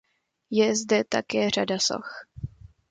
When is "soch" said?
1.79-2.23